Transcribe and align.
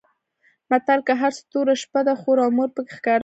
متل؛ 0.69 0.99
که 1.07 1.13
هر 1.21 1.31
څو 1.37 1.43
توره 1.51 1.75
شپه 1.81 2.01
ده؛ 2.07 2.13
خور 2.21 2.37
او 2.43 2.49
مور 2.57 2.69
په 2.75 2.81
کې 2.87 2.93
ښکاره 2.97 3.17
ده. 3.17 3.19